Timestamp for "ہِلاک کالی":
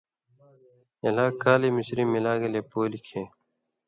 1.03-1.69